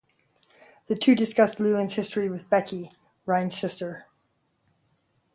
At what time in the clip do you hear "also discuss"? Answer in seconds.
1.11-1.59